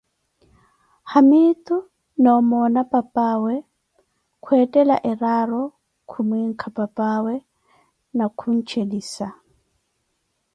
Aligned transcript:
haamitu 1.11 1.77
na 2.21 2.29
omona 2.39 2.81
papaawe 2.91 3.53
kwetthela 4.43 4.95
eraaro 5.11 5.63
khumwinka 6.09 6.67
papawe 6.77 7.33
na 8.17 8.25
khunchelisa. 8.37 9.27